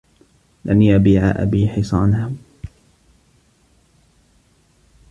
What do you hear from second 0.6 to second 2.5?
لَنْ يَبِيعَ أَبِي حِصَانَهِ.